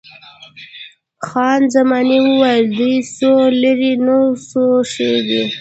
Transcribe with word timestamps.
خان 1.25 1.61
زمان 1.75 2.07
وویل، 2.19 2.65
دوه 2.77 2.95
سوه 3.17 3.43
لیرې 3.61 3.93
نو 4.05 4.19
څه 4.49 4.63
شی 4.91 5.13
دي؟ 5.27 5.43